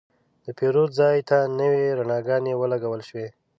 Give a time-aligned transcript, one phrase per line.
[0.45, 3.27] د پیرود ځای ته نوې رڼاګانې ولګول شوې.